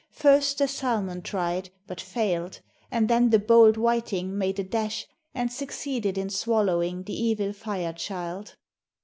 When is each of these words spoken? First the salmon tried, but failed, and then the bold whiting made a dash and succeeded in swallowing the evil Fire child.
First 0.13 0.57
the 0.57 0.67
salmon 0.67 1.21
tried, 1.21 1.69
but 1.85 2.01
failed, 2.01 2.61
and 2.89 3.07
then 3.07 3.29
the 3.29 3.37
bold 3.37 3.77
whiting 3.77 4.35
made 4.35 4.57
a 4.57 4.63
dash 4.63 5.05
and 5.35 5.51
succeeded 5.53 6.17
in 6.17 6.31
swallowing 6.31 7.03
the 7.03 7.13
evil 7.13 7.53
Fire 7.53 7.93
child. 7.93 8.55